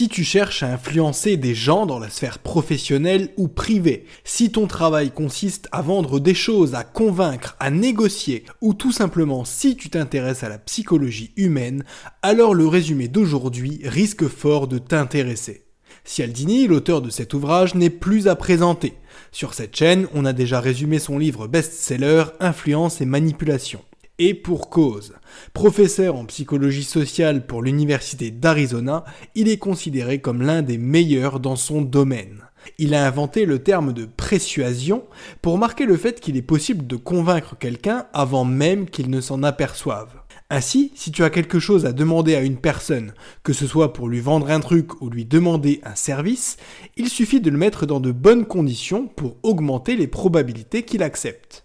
Si 0.00 0.08
tu 0.08 0.24
cherches 0.24 0.62
à 0.62 0.72
influencer 0.72 1.36
des 1.36 1.54
gens 1.54 1.84
dans 1.84 1.98
la 1.98 2.08
sphère 2.08 2.38
professionnelle 2.38 3.34
ou 3.36 3.48
privée, 3.48 4.06
si 4.24 4.50
ton 4.50 4.66
travail 4.66 5.10
consiste 5.10 5.68
à 5.72 5.82
vendre 5.82 6.20
des 6.20 6.32
choses, 6.32 6.74
à 6.74 6.84
convaincre, 6.84 7.54
à 7.60 7.70
négocier, 7.70 8.46
ou 8.62 8.72
tout 8.72 8.92
simplement 8.92 9.44
si 9.44 9.76
tu 9.76 9.90
t'intéresses 9.90 10.42
à 10.42 10.48
la 10.48 10.56
psychologie 10.56 11.32
humaine, 11.36 11.84
alors 12.22 12.54
le 12.54 12.66
résumé 12.66 13.08
d'aujourd'hui 13.08 13.82
risque 13.84 14.26
fort 14.26 14.68
de 14.68 14.78
t'intéresser. 14.78 15.66
Cialdini, 16.04 16.66
l'auteur 16.66 17.02
de 17.02 17.10
cet 17.10 17.34
ouvrage, 17.34 17.74
n'est 17.74 17.90
plus 17.90 18.26
à 18.26 18.36
présenter. 18.36 18.94
Sur 19.32 19.52
cette 19.52 19.76
chaîne, 19.76 20.06
on 20.14 20.24
a 20.24 20.32
déjà 20.32 20.60
résumé 20.60 20.98
son 20.98 21.18
livre 21.18 21.46
best-seller 21.46 22.24
Influence 22.40 23.02
et 23.02 23.04
manipulation. 23.04 23.82
Et 24.22 24.34
pour 24.34 24.68
cause. 24.68 25.14
Professeur 25.54 26.14
en 26.14 26.26
psychologie 26.26 26.84
sociale 26.84 27.46
pour 27.46 27.62
l'Université 27.62 28.30
d'Arizona, 28.30 29.02
il 29.34 29.48
est 29.48 29.56
considéré 29.56 30.20
comme 30.20 30.42
l'un 30.42 30.60
des 30.60 30.76
meilleurs 30.76 31.40
dans 31.40 31.56
son 31.56 31.80
domaine. 31.80 32.42
Il 32.76 32.94
a 32.94 33.06
inventé 33.06 33.46
le 33.46 33.60
terme 33.60 33.94
de 33.94 34.04
persuasion 34.04 35.04
pour 35.40 35.56
marquer 35.56 35.86
le 35.86 35.96
fait 35.96 36.20
qu'il 36.20 36.36
est 36.36 36.42
possible 36.42 36.86
de 36.86 36.96
convaincre 36.96 37.56
quelqu'un 37.58 38.08
avant 38.12 38.44
même 38.44 38.90
qu'il 38.90 39.08
ne 39.08 39.22
s'en 39.22 39.42
aperçoive. 39.42 40.20
Ainsi, 40.50 40.92
si 40.94 41.10
tu 41.10 41.24
as 41.24 41.30
quelque 41.30 41.58
chose 41.58 41.86
à 41.86 41.94
demander 41.94 42.34
à 42.34 42.42
une 42.42 42.58
personne, 42.58 43.14
que 43.42 43.54
ce 43.54 43.66
soit 43.66 43.94
pour 43.94 44.06
lui 44.06 44.20
vendre 44.20 44.50
un 44.50 44.60
truc 44.60 45.00
ou 45.00 45.08
lui 45.08 45.24
demander 45.24 45.80
un 45.82 45.94
service, 45.94 46.58
il 46.98 47.08
suffit 47.08 47.40
de 47.40 47.48
le 47.48 47.56
mettre 47.56 47.86
dans 47.86 48.00
de 48.00 48.12
bonnes 48.12 48.44
conditions 48.44 49.06
pour 49.06 49.38
augmenter 49.42 49.96
les 49.96 50.08
probabilités 50.08 50.82
qu'il 50.82 51.02
accepte. 51.02 51.64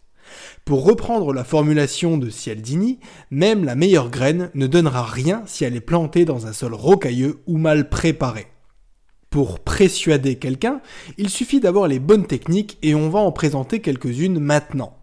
Pour 0.66 0.84
reprendre 0.84 1.32
la 1.32 1.44
formulation 1.44 2.18
de 2.18 2.32
Cialdini, 2.32 3.00
même 3.30 3.66
la 3.66 3.76
meilleure 3.76 4.10
graine 4.10 4.50
ne 4.56 4.66
donnera 4.66 5.04
rien 5.04 5.44
si 5.46 5.64
elle 5.64 5.76
est 5.76 5.80
plantée 5.80 6.26
dans 6.26 6.48
un 6.48 6.54
sol 6.54 6.74
rocailleux 6.74 7.40
ou 7.46 7.60
mal 7.60 7.88
préparé. 7.88 8.48
Pour 9.30 9.60
persuader 9.60 10.38
quelqu'un, 10.38 10.82
il 11.20 11.30
suffit 11.30 11.60
d'avoir 11.60 11.88
les 11.88 12.00
bonnes 12.00 12.26
techniques 12.26 12.80
et 12.82 12.96
on 12.96 13.10
va 13.10 13.20
en 13.20 13.32
présenter 13.32 13.80
quelques-unes 13.80 14.40
maintenant. 14.40 14.98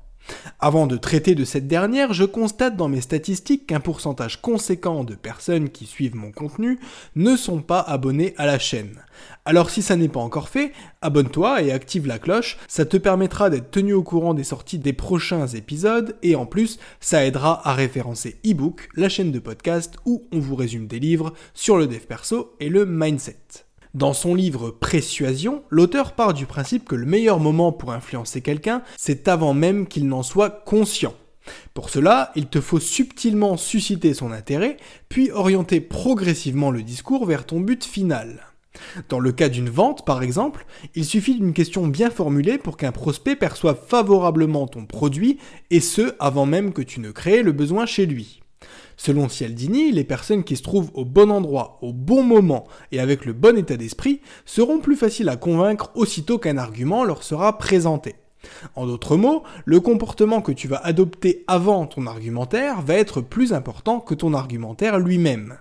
Avant 0.61 0.87
de 0.87 0.97
traiter 0.97 1.35
de 1.35 1.45
cette 1.45 1.67
dernière, 1.67 2.13
je 2.13 2.25
constate 2.25 2.77
dans 2.77 2.89
mes 2.89 3.01
statistiques 3.01 3.67
qu'un 3.67 3.81
pourcentage 3.81 4.41
conséquent 4.41 5.05
de 5.05 5.15
personnes 5.15 5.71
qui 5.71 5.87
suivent 5.87 6.17
mon 6.17 6.31
contenu 6.31 6.79
ne 7.17 7.37
sont 7.37 7.63
pas 7.63 7.81
abonnées 7.81 8.35
à 8.37 8.47
la 8.47 8.59
chaîne. 8.59 9.03
Alors 9.45 9.71
si 9.71 9.83
ça 9.83 9.97
n'est 9.97 10.09
pas 10.09 10.21
encore 10.21 10.49
fait, 10.49 10.73
abonne-toi 11.01 11.63
et 11.63 11.73
active 11.73 12.07
la 12.07 12.19
cloche, 12.19 12.59
ça 12.69 12.85
te 12.85 12.97
permettra 12.97 13.51
d'être 13.51 13.71
tenu 13.71 13.93
au 13.93 14.03
courant 14.03 14.35
des 14.35 14.45
sorties 14.45 14.79
des 14.79 14.93
prochains 14.93 15.49
épisodes 15.49 16.17
et 16.23 16.37
en 16.37 16.47
plus 16.47 16.79
ça 17.01 17.25
aidera 17.25 17.67
à 17.69 17.75
référencer 17.75 18.39
ebook, 18.45 18.89
la 18.95 19.09
chaîne 19.09 19.33
de 19.33 19.39
podcast 19.39 19.97
où 20.07 20.25
on 20.33 20.39
vous 20.39 20.57
résume 20.57 20.87
des 20.87 21.01
livres 21.01 21.33
sur 21.55 21.77
le 21.77 21.87
dev 21.87 22.01
perso 22.01 22.55
et 22.61 22.69
le 22.69 22.87
mindset. 22.87 23.72
Dans 23.95 24.15
son 24.15 24.35
livre 24.35 24.71
Persuasion, 24.71 25.65
l'auteur 25.69 26.13
part 26.13 26.33
du 26.33 26.47
principe 26.47 26.89
que 26.89 26.95
le 26.95 27.05
meilleur 27.05 27.39
moment 27.41 27.73
pour 27.73 27.93
influencer 27.93 28.41
quelqu'un, 28.41 28.83
c'est 28.97 29.29
avant 29.29 29.53
même 29.53 29.87
qu'il 29.87 30.09
n'en 30.09 30.23
soit 30.23 30.63
conscient. 30.65 31.15
Pour 31.75 31.91
cela, 31.91 32.33
il 32.35 32.47
te 32.47 32.63
faut 32.63 32.81
subtilement 32.81 33.59
susciter 33.59 34.15
son 34.15 34.33
intérêt, 34.33 34.79
puis 35.11 35.31
orienter 35.31 35.83
progressivement 35.83 36.71
le 36.71 36.83
discours 36.83 37.27
vers 37.27 37.45
ton 37.45 37.61
but 37.61 37.85
final. 37.85 38.47
Dans 39.11 39.21
le 39.21 39.33
cas 39.33 39.51
d'une 39.51 39.69
vente, 39.69 40.07
par 40.07 40.23
exemple, 40.23 40.65
il 40.95 41.05
suffit 41.05 41.35
d'une 41.35 41.53
question 41.53 41.87
bien 41.87 42.09
formulée 42.09 42.57
pour 42.57 42.79
qu'un 42.79 42.93
prospect 42.93 43.37
perçoive 43.37 43.79
favorablement 43.87 44.67
ton 44.69 44.87
produit, 44.87 45.39
et 45.71 45.81
ce, 45.81 46.15
avant 46.19 46.47
même 46.47 46.73
que 46.73 46.81
tu 46.81 47.01
ne 47.01 47.11
crées 47.11 47.43
le 47.43 47.53
besoin 47.53 47.85
chez 47.85 48.07
lui. 48.07 48.42
Selon 49.05 49.29
Cialdini, 49.29 49.91
les 49.91 50.05
personnes 50.05 50.45
qui 50.45 50.57
se 50.57 50.63
trouvent 50.63 50.93
au 50.95 51.05
bon 51.05 51.33
endroit, 51.33 51.81
au 51.83 51.93
bon 51.93 52.23
moment 52.23 52.69
et 52.93 53.01
avec 53.01 53.25
le 53.25 53.33
bon 53.33 53.59
état 53.59 53.77
d'esprit 53.77 54.21
seront 54.47 54.79
plus 54.79 54.95
faciles 54.95 55.29
à 55.29 55.35
convaincre 55.35 55.91
aussitôt 55.97 56.39
qu'un 56.39 56.57
argument 56.57 57.03
leur 57.03 57.25
sera 57.25 57.59
présenté. 57.59 58.15
En 58.77 58.87
d'autres 58.87 59.17
mots, 59.17 59.43
le 59.65 59.81
comportement 59.81 60.41
que 60.41 60.53
tu 60.53 60.69
vas 60.69 60.77
adopter 60.77 61.43
avant 61.49 61.87
ton 61.87 62.07
argumentaire 62.07 62.81
va 62.81 62.95
être 62.95 63.21
plus 63.21 63.53
important 63.53 63.99
que 63.99 64.15
ton 64.15 64.35
argumentaire 64.35 65.01
lui-même. 65.01 65.57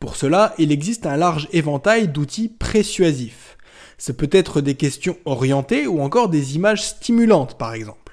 Pour 0.00 0.16
cela, 0.16 0.54
il 0.56 0.72
existe 0.72 1.04
un 1.04 1.18
large 1.18 1.48
éventail 1.52 2.08
d'outils 2.08 2.48
persuasifs. 2.48 3.58
Ce 3.98 4.10
peut 4.10 4.30
être 4.32 4.62
des 4.62 4.74
questions 4.74 5.18
orientées 5.26 5.86
ou 5.86 6.00
encore 6.00 6.30
des 6.30 6.56
images 6.56 6.82
stimulantes 6.82 7.58
par 7.58 7.74
exemple. 7.74 8.05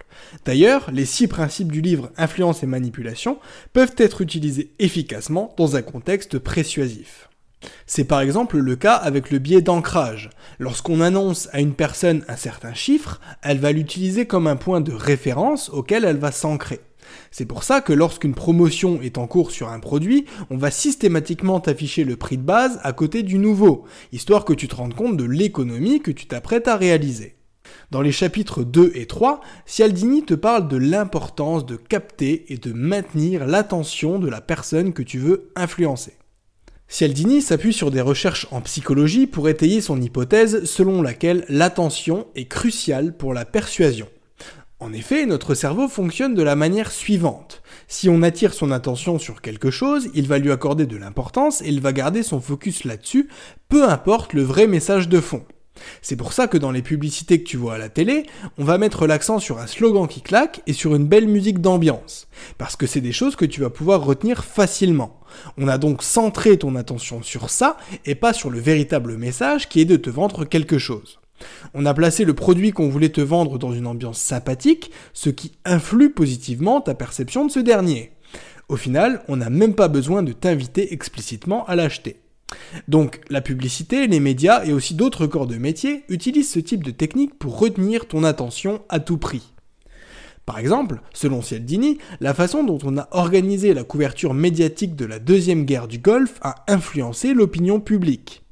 D'ailleurs, 0.46 0.90
les 0.92 1.06
six 1.06 1.28
principes 1.28 1.72
du 1.72 1.82
livre 1.82 2.12
Influence 2.18 2.64
et 2.64 2.68
manipulation 2.68 3.40
peuvent 3.74 3.96
être 3.98 4.22
utilisés 4.22 4.72
efficacement 4.80 5.54
dans 5.58 5.76
un 5.76 5.82
contexte 5.82 6.40
persuasif. 6.40 7.30
C'est 7.86 8.04
par 8.04 8.22
exemple 8.22 8.58
le 8.58 8.76
cas 8.76 8.96
avec 8.96 9.32
le 9.32 9.40
biais 9.40 9.62
d'ancrage. 9.62 10.30
Lorsqu'on 10.60 11.02
annonce 11.02 11.50
à 11.54 11.60
une 11.60 11.74
personne 11.74 12.24
un 12.28 12.36
certain 12.36 12.74
chiffre, 12.74 13.22
elle 13.42 13.60
va 13.60 13.72
l'utiliser 13.72 14.26
comme 14.26 14.48
un 14.48 14.56
point 14.56 14.82
de 14.82 14.94
référence 14.94 15.70
auquel 15.70 16.06
elle 16.06 16.18
va 16.18 16.32
s'ancrer. 16.32 16.82
C'est 17.32 17.46
pour 17.46 17.64
ça 17.64 17.82
que 17.82 17.94
lorsqu'une 17.94 18.34
promotion 18.34 19.02
est 19.02 19.18
en 19.18 19.28
cours 19.28 19.52
sur 19.52 19.70
un 19.70 19.80
produit, 19.80 20.26
on 20.50 20.58
va 20.58 20.72
systématiquement 20.72 21.60
t'afficher 21.60 22.04
le 22.04 22.16
prix 22.16 22.38
de 22.38 22.44
base 22.44 22.80
à 22.84 22.94
côté 22.94 23.24
du 23.24 23.38
nouveau, 23.38 23.86
histoire 24.12 24.46
que 24.46 24.54
tu 24.54 24.68
te 24.68 24.76
rendes 24.76 24.96
compte 24.96 25.18
de 25.18 25.26
l'économie 25.26 26.02
que 26.02 26.12
tu 26.12 26.26
t'apprêtes 26.26 26.68
à 26.68 26.78
réaliser. 26.78 27.36
Dans 27.94 28.02
les 28.02 28.12
chapitres 28.12 28.64
2 28.64 28.94
et 28.96 29.06
3, 29.06 29.40
Cialdini 29.68 30.24
te 30.24 30.34
parle 30.34 30.68
de 30.68 30.78
l'importance 30.78 31.64
de 31.64 31.76
capter 31.76 32.52
et 32.52 32.58
de 32.58 32.74
maintenir 32.74 33.46
l'attention 33.46 34.18
de 34.18 34.28
la 34.28 34.42
personne 34.42 34.94
que 34.94 35.04
tu 35.04 35.20
veux 35.20 35.52
influencer. 35.56 36.14
Cialdini 36.88 37.44
s'appuie 37.44 37.72
sur 37.72 37.92
des 37.92 38.02
recherches 38.02 38.48
en 38.50 38.62
psychologie 38.62 39.28
pour 39.28 39.48
étayer 39.48 39.80
son 39.80 40.02
hypothèse 40.02 40.64
selon 40.64 41.04
laquelle 41.04 41.46
l'attention 41.50 42.26
est 42.34 42.46
cruciale 42.46 43.16
pour 43.16 43.32
la 43.32 43.46
persuasion. 43.46 44.08
En 44.80 44.92
effet, 44.92 45.28
notre 45.28 45.54
cerveau 45.54 45.88
fonctionne 45.88 46.34
de 46.34 46.42
la 46.42 46.56
manière 46.56 46.92
suivante. 46.92 47.62
Si 47.88 48.10
on 48.10 48.24
attire 48.24 48.56
son 48.56 48.72
attention 48.72 49.20
sur 49.20 49.40
quelque 49.40 49.70
chose, 49.70 50.10
il 50.16 50.28
va 50.28 50.40
lui 50.40 50.52
accorder 50.52 50.88
de 50.88 50.98
l'importance 50.98 51.62
et 51.62 51.68
il 51.68 51.80
va 51.80 51.94
garder 51.94 52.24
son 52.24 52.42
focus 52.42 52.86
là-dessus, 52.86 53.30
peu 53.70 53.88
importe 53.88 54.34
le 54.34 54.42
vrai 54.42 54.66
message 54.66 55.10
de 55.10 55.22
fond. 55.22 55.46
C'est 56.02 56.16
pour 56.16 56.34
ça 56.34 56.48
que 56.48 56.58
dans 56.58 56.72
les 56.72 56.82
publicités 56.82 57.42
que 57.42 57.48
tu 57.48 57.58
vois 57.58 57.76
à 57.76 57.78
la 57.78 57.90
télé, 57.90 58.26
on 58.58 58.64
va 58.64 58.78
mettre 58.78 59.08
l'accent 59.08 59.40
sur 59.40 59.60
un 59.60 59.68
slogan 59.68 60.08
qui 60.08 60.22
claque 60.22 60.62
et 60.68 60.74
sur 60.74 60.96
une 60.96 61.08
belle 61.08 61.28
musique 61.28 61.60
d'ambiance. 61.60 62.28
Parce 62.58 62.76
que 62.76 62.88
c'est 62.88 63.02
des 63.02 63.12
choses 63.12 63.36
que 63.36 63.46
tu 63.46 63.62
vas 63.62 63.70
pouvoir 63.70 64.04
retenir 64.04 64.44
facilement. 64.44 65.20
On 65.58 65.68
a 65.68 65.78
donc 65.78 66.04
centré 66.04 66.58
ton 66.58 66.76
attention 66.76 67.24
sur 67.24 67.50
ça 67.50 67.78
et 68.06 68.16
pas 68.16 68.34
sur 68.34 68.50
le 68.50 68.60
véritable 68.60 69.18
message 69.18 69.70
qui 69.70 69.82
est 69.82 69.86
de 69.86 69.98
te 69.98 70.10
vendre 70.10 70.46
quelque 70.46 70.78
chose. 70.78 71.20
On 71.74 71.86
a 71.86 71.94
placé 71.94 72.26
le 72.26 72.34
produit 72.34 72.72
qu'on 72.72 72.90
voulait 72.90 73.10
te 73.10 73.22
vendre 73.22 73.58
dans 73.58 73.74
une 73.74 73.88
ambiance 73.88 74.20
sympathique, 74.20 74.92
ce 75.14 75.30
qui 75.30 75.54
influe 75.66 76.12
positivement 76.12 76.82
ta 76.82 76.94
perception 76.94 77.46
de 77.46 77.52
ce 77.52 77.60
dernier. 77.60 78.12
Au 78.70 78.78
final, 78.78 79.24
on 79.28 79.36
n'a 79.36 79.50
même 79.50 79.76
pas 79.76 79.88
besoin 79.88 80.24
de 80.24 80.32
t'inviter 80.32 80.94
explicitement 80.94 81.66
à 81.66 81.76
l'acheter. 81.76 82.23
Donc 82.88 83.22
la 83.30 83.42
publicité, 83.42 84.08
les 84.08 84.20
médias 84.20 84.64
et 84.66 84.74
aussi 84.74 84.96
d'autres 84.96 85.28
corps 85.28 85.48
de 85.48 85.58
métier 85.58 86.04
utilisent 86.10 86.52
ce 86.52 86.60
type 86.60 86.84
de 86.84 86.92
technique 86.92 87.38
pour 87.38 87.60
retenir 87.60 88.08
ton 88.08 88.24
attention 88.24 88.82
à 88.90 89.00
tout 89.00 89.18
prix. 89.18 89.54
Par 90.46 90.60
exemple, 90.60 91.02
selon 91.14 91.42
Cialdini, 91.42 92.00
la 92.20 92.34
façon 92.34 92.64
dont 92.64 92.80
on 92.84 92.98
a 92.98 93.08
organisé 93.12 93.74
la 93.74 93.86
couverture 93.86 94.34
médiatique 94.34 94.96
de 94.96 95.06
la 95.06 95.20
Deuxième 95.20 95.64
Guerre 95.64 95.88
du 95.88 96.00
Golfe 96.00 96.40
a 96.42 96.66
influencé 96.68 97.34
l'opinion 97.34 97.80
publique. 97.80 98.43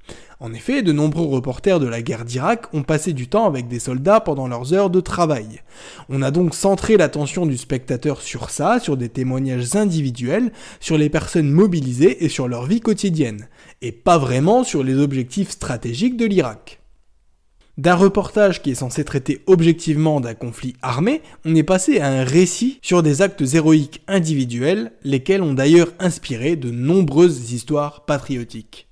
En 0.43 0.53
effet, 0.53 0.81
de 0.81 0.91
nombreux 0.91 1.27
reporters 1.27 1.79
de 1.79 1.85
la 1.85 2.01
guerre 2.01 2.25
d'Irak 2.25 2.65
ont 2.73 2.81
passé 2.81 3.13
du 3.13 3.27
temps 3.27 3.45
avec 3.45 3.67
des 3.67 3.77
soldats 3.77 4.19
pendant 4.19 4.47
leurs 4.47 4.73
heures 4.73 4.89
de 4.89 4.99
travail. 4.99 5.61
On 6.09 6.23
a 6.23 6.31
donc 6.31 6.55
centré 6.55 6.97
l'attention 6.97 7.45
du 7.45 7.57
spectateur 7.57 8.23
sur 8.23 8.49
ça, 8.49 8.79
sur 8.79 8.97
des 8.97 9.09
témoignages 9.09 9.75
individuels, 9.75 10.51
sur 10.79 10.97
les 10.97 11.09
personnes 11.09 11.51
mobilisées 11.51 12.25
et 12.25 12.27
sur 12.27 12.47
leur 12.47 12.65
vie 12.65 12.81
quotidienne, 12.81 13.49
et 13.83 13.91
pas 13.91 14.17
vraiment 14.17 14.63
sur 14.63 14.83
les 14.83 14.97
objectifs 14.97 15.51
stratégiques 15.51 16.17
de 16.17 16.25
l'Irak. 16.25 16.81
D'un 17.77 17.95
reportage 17.95 18.63
qui 18.63 18.71
est 18.71 18.75
censé 18.75 19.03
traiter 19.05 19.43
objectivement 19.45 20.21
d'un 20.21 20.33
conflit 20.33 20.75
armé, 20.81 21.21
on 21.45 21.53
est 21.53 21.61
passé 21.61 21.99
à 21.99 22.07
un 22.07 22.23
récit 22.23 22.79
sur 22.81 23.03
des 23.03 23.21
actes 23.21 23.43
héroïques 23.53 24.01
individuels, 24.07 24.93
lesquels 25.03 25.43
ont 25.43 25.53
d'ailleurs 25.53 25.93
inspiré 25.99 26.55
de 26.55 26.71
nombreuses 26.71 27.51
histoires 27.51 28.05
patriotiques. 28.05 28.90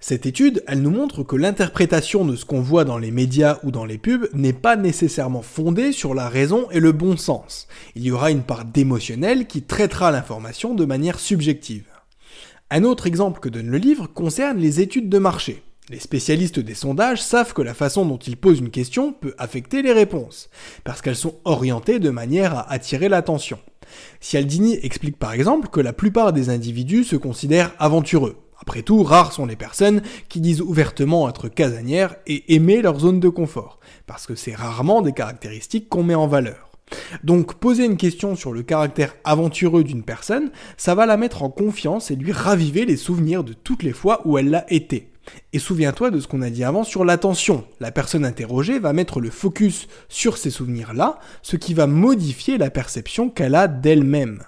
Cette 0.00 0.26
étude, 0.26 0.62
elle 0.68 0.80
nous 0.80 0.92
montre 0.92 1.24
que 1.24 1.34
l'interprétation 1.34 2.24
de 2.24 2.36
ce 2.36 2.44
qu'on 2.44 2.60
voit 2.60 2.84
dans 2.84 2.98
les 2.98 3.10
médias 3.10 3.58
ou 3.64 3.72
dans 3.72 3.84
les 3.84 3.98
pubs 3.98 4.28
n'est 4.32 4.52
pas 4.52 4.76
nécessairement 4.76 5.42
fondée 5.42 5.90
sur 5.90 6.14
la 6.14 6.28
raison 6.28 6.68
et 6.70 6.78
le 6.78 6.92
bon 6.92 7.16
sens. 7.16 7.66
Il 7.96 8.04
y 8.04 8.12
aura 8.12 8.30
une 8.30 8.44
part 8.44 8.64
d'émotionnel 8.64 9.48
qui 9.48 9.62
traitera 9.62 10.12
l'information 10.12 10.74
de 10.74 10.84
manière 10.84 11.18
subjective. 11.18 11.84
Un 12.70 12.84
autre 12.84 13.08
exemple 13.08 13.40
que 13.40 13.48
donne 13.48 13.70
le 13.70 13.78
livre 13.78 14.06
concerne 14.06 14.58
les 14.58 14.80
études 14.80 15.08
de 15.08 15.18
marché. 15.18 15.64
Les 15.90 15.98
spécialistes 15.98 16.60
des 16.60 16.74
sondages 16.74 17.22
savent 17.22 17.52
que 17.52 17.62
la 17.62 17.74
façon 17.74 18.06
dont 18.06 18.18
ils 18.18 18.36
posent 18.36 18.60
une 18.60 18.70
question 18.70 19.12
peut 19.12 19.34
affecter 19.36 19.82
les 19.82 19.92
réponses, 19.92 20.48
parce 20.84 21.02
qu'elles 21.02 21.16
sont 21.16 21.36
orientées 21.44 21.98
de 21.98 22.10
manière 22.10 22.54
à 22.54 22.70
attirer 22.70 23.08
l'attention. 23.08 23.58
Cialdini 24.20 24.78
explique 24.82 25.18
par 25.18 25.32
exemple 25.32 25.68
que 25.68 25.80
la 25.80 25.94
plupart 25.94 26.32
des 26.32 26.50
individus 26.50 27.04
se 27.04 27.16
considèrent 27.16 27.74
aventureux, 27.78 28.36
Après 28.68 28.82
tout, 28.82 29.02
rares 29.02 29.32
sont 29.32 29.46
les 29.46 29.56
personnes 29.56 30.02
qui 30.28 30.42
disent 30.42 30.60
ouvertement 30.60 31.26
être 31.26 31.48
casanières 31.48 32.16
et 32.26 32.54
aimer 32.54 32.82
leur 32.82 33.00
zone 33.00 33.18
de 33.18 33.30
confort, 33.30 33.80
parce 34.06 34.26
que 34.26 34.34
c'est 34.34 34.54
rarement 34.54 35.00
des 35.00 35.14
caractéristiques 35.14 35.88
qu'on 35.88 36.02
met 36.02 36.14
en 36.14 36.26
valeur. 36.26 36.68
Donc 37.24 37.54
poser 37.54 37.86
une 37.86 37.96
question 37.96 38.36
sur 38.36 38.52
le 38.52 38.62
caractère 38.62 39.14
aventureux 39.24 39.84
d'une 39.84 40.02
personne, 40.02 40.50
ça 40.76 40.94
va 40.94 41.06
la 41.06 41.16
mettre 41.16 41.42
en 41.42 41.48
confiance 41.48 42.10
et 42.10 42.14
lui 42.14 42.30
raviver 42.30 42.84
les 42.84 42.98
souvenirs 42.98 43.42
de 43.42 43.54
toutes 43.54 43.82
les 43.82 43.94
fois 43.94 44.20
où 44.26 44.36
elle 44.36 44.50
l'a 44.50 44.70
été. 44.70 45.12
Et 45.54 45.58
souviens-toi 45.58 46.10
de 46.10 46.20
ce 46.20 46.28
qu'on 46.28 46.42
a 46.42 46.50
dit 46.50 46.62
avant 46.62 46.84
sur 46.84 47.06
l'attention. 47.06 47.64
La 47.80 47.90
personne 47.90 48.26
interrogée 48.26 48.78
va 48.78 48.92
mettre 48.92 49.20
le 49.20 49.30
focus 49.30 49.88
sur 50.10 50.36
ces 50.36 50.50
souvenirs-là, 50.50 51.20
ce 51.40 51.56
qui 51.56 51.72
va 51.72 51.86
modifier 51.86 52.58
la 52.58 52.68
perception 52.68 53.30
qu'elle 53.30 53.54
a 53.54 53.66
d'elle-même. 53.66 54.42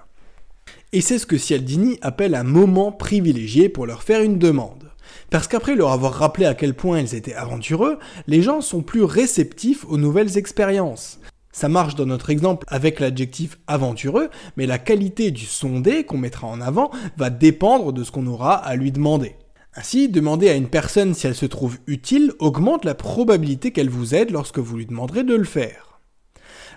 Et 0.92 1.00
c'est 1.00 1.20
ce 1.20 1.26
que 1.26 1.38
Cialdini 1.38 1.98
appelle 2.02 2.34
un 2.34 2.42
moment 2.42 2.90
privilégié 2.90 3.68
pour 3.68 3.86
leur 3.86 4.02
faire 4.02 4.22
une 4.22 4.38
demande. 4.38 4.90
Parce 5.30 5.46
qu'après 5.46 5.76
leur 5.76 5.92
avoir 5.92 6.14
rappelé 6.14 6.46
à 6.46 6.54
quel 6.54 6.74
point 6.74 6.98
ils 6.98 7.14
étaient 7.14 7.34
aventureux, 7.34 8.00
les 8.26 8.42
gens 8.42 8.60
sont 8.60 8.82
plus 8.82 9.04
réceptifs 9.04 9.84
aux 9.88 9.98
nouvelles 9.98 10.36
expériences. 10.36 11.20
Ça 11.52 11.68
marche 11.68 11.94
dans 11.94 12.06
notre 12.06 12.30
exemple 12.30 12.66
avec 12.68 12.98
l'adjectif 12.98 13.58
aventureux, 13.68 14.30
mais 14.56 14.66
la 14.66 14.78
qualité 14.78 15.30
du 15.30 15.46
sondé 15.46 16.02
qu'on 16.02 16.18
mettra 16.18 16.48
en 16.48 16.60
avant 16.60 16.90
va 17.16 17.30
dépendre 17.30 17.92
de 17.92 18.02
ce 18.02 18.10
qu'on 18.10 18.26
aura 18.26 18.54
à 18.54 18.74
lui 18.74 18.90
demander. 18.90 19.36
Ainsi, 19.76 20.08
demander 20.08 20.48
à 20.48 20.54
une 20.54 20.68
personne 20.68 21.14
si 21.14 21.28
elle 21.28 21.36
se 21.36 21.46
trouve 21.46 21.78
utile 21.86 22.32
augmente 22.40 22.84
la 22.84 22.96
probabilité 22.96 23.70
qu'elle 23.70 23.90
vous 23.90 24.16
aide 24.16 24.32
lorsque 24.32 24.58
vous 24.58 24.76
lui 24.76 24.86
demanderez 24.86 25.22
de 25.22 25.36
le 25.36 25.44
faire. 25.44 25.89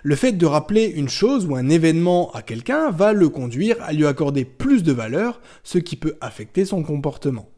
Le 0.06 0.16
fait 0.16 0.32
de 0.32 0.44
rappeler 0.44 0.84
une 0.84 1.08
chose 1.08 1.46
ou 1.46 1.56
un 1.56 1.70
événement 1.70 2.30
à 2.32 2.42
quelqu'un 2.42 2.90
va 2.90 3.14
le 3.14 3.30
conduire 3.30 3.76
à 3.80 3.94
lui 3.94 4.04
accorder 4.04 4.44
plus 4.44 4.82
de 4.82 4.92
valeur, 4.92 5.40
ce 5.62 5.78
qui 5.78 5.96
peut 5.96 6.18
affecter 6.20 6.66
son 6.66 6.82
comportement. 6.82 7.48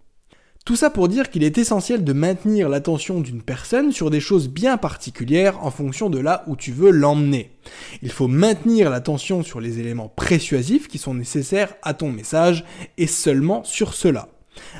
Tout 0.65 0.77
ça 0.77 0.89
pour 0.89 1.09
dire 1.09 1.29
qu'il 1.29 1.43
est 1.43 1.59
essentiel 1.59 2.05
de 2.05 2.13
maintenir 2.13 2.69
l'attention 2.69 3.21
d'une 3.21 3.43
personne 3.43 3.91
sur 3.91 4.11
des 4.11 4.21
choses 4.21 4.49
bien 4.49 4.77
particulières 4.77 5.59
en 5.65 5.73
fonction 5.73 6.09
de 6.09 6.21
là 6.21 6.45
où 6.47 6.55
tu 6.55 6.71
veux 6.71 6.93
l'emmener. 6.93 7.51
Il 8.01 8.13
faut 8.13 8.29
maintenir 8.29 8.91
l'attention 8.91 9.43
sur 9.43 9.61
les 9.61 9.81
éléments 9.81 10.09
persuasifs 10.09 10.87
qui 10.87 10.99
sont 10.99 11.15
nécessaires 11.15 11.75
à 11.83 11.95
ton 11.95 12.13
message 12.13 12.65
et 12.97 13.09
seulement 13.09 13.65
sur 13.65 13.93
cela. 13.93 14.29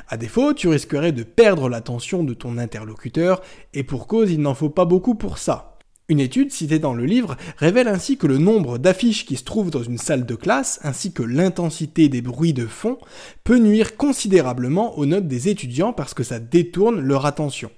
À 0.07 0.15
défaut, 0.15 0.53
tu 0.53 0.69
risquerais 0.69 1.11
de 1.11 1.23
perdre 1.23 1.67
l'attention 1.67 2.23
de 2.23 2.33
ton 2.33 2.57
interlocuteur 2.57 3.41
et 3.73 3.83
pour 3.83 4.07
cause 4.07 4.31
il 4.31 4.39
n'en 4.39 4.55
faut 4.55 4.69
pas 4.69 4.85
beaucoup 4.85 5.15
pour 5.15 5.37
ça. 5.37 5.76
Une 6.09 6.21
étude 6.21 6.53
citée 6.53 6.79
dans 6.79 6.93
le 6.93 7.03
livre 7.03 7.35
révèle 7.57 7.89
ainsi 7.89 8.17
que 8.17 8.27
le 8.27 8.37
nombre 8.37 8.77
d'affiches 8.77 9.25
qui 9.25 9.35
se 9.35 9.43
trouvent 9.43 9.71
dans 9.71 9.83
une 9.83 9.97
salle 9.97 10.25
de 10.25 10.35
classe, 10.35 10.79
ainsi 10.83 11.11
que 11.11 11.21
l'intensité 11.21 12.07
des 12.07 12.21
bruits 12.21 12.53
de 12.53 12.65
fond, 12.65 12.97
peut 13.43 13.57
nuire 13.57 13.97
considérablement 13.97 14.97
aux 14.97 15.05
notes 15.05 15.27
des 15.27 15.49
étudiants 15.49 15.91
parce 15.91 16.13
que 16.13 16.23
ça 16.23 16.39
détourne 16.39 17.01
leur 17.01 17.25
attention. 17.25 17.71